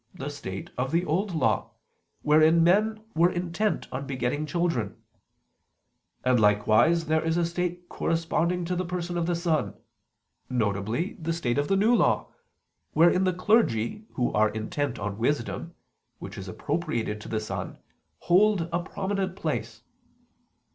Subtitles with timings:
[0.15, 1.73] the state of the Old Law,
[2.23, 4.99] wherein men were intent on begetting children:
[6.25, 9.75] and likewise there is a state corresponding to the Person of the Son:
[10.49, 11.15] viz.
[11.19, 12.31] the state of the New Law,
[12.93, 15.75] wherein the clergy who are intent on wisdom
[16.17, 17.77] (which is appropriated to the Son)
[18.21, 19.83] hold a prominent place.